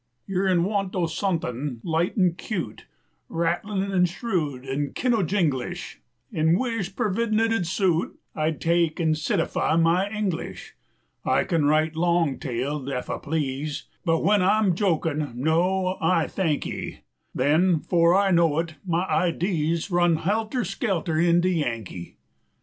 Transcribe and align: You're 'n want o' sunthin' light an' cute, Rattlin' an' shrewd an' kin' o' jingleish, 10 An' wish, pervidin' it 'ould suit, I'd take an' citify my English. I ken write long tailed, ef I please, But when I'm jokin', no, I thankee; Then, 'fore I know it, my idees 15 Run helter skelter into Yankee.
You're 0.25 0.47
'n 0.47 0.63
want 0.63 0.95
o' 0.95 1.05
sunthin' 1.05 1.79
light 1.83 2.17
an' 2.17 2.33
cute, 2.35 2.85
Rattlin' 3.29 3.91
an' 3.91 4.05
shrewd 4.05 4.65
an' 4.65 4.93
kin' 4.95 5.13
o' 5.13 5.21
jingleish, 5.21 5.99
10 6.33 6.39
An' 6.49 6.57
wish, 6.57 6.95
pervidin' 6.95 7.39
it 7.39 7.51
'ould 7.51 7.67
suit, 7.67 8.19
I'd 8.35 8.59
take 8.59 8.99
an' 8.99 9.13
citify 9.13 9.79
my 9.79 10.09
English. 10.09 10.73
I 11.23 11.43
ken 11.43 11.65
write 11.65 11.95
long 11.95 12.39
tailed, 12.39 12.89
ef 12.89 13.11
I 13.11 13.19
please, 13.19 13.83
But 14.03 14.23
when 14.23 14.41
I'm 14.41 14.73
jokin', 14.73 15.33
no, 15.35 15.99
I 16.01 16.25
thankee; 16.25 17.01
Then, 17.35 17.79
'fore 17.79 18.15
I 18.15 18.31
know 18.31 18.57
it, 18.57 18.73
my 18.83 19.05
idees 19.07 19.83
15 19.83 19.95
Run 19.95 20.15
helter 20.15 20.63
skelter 20.65 21.19
into 21.19 21.49
Yankee. 21.49 22.17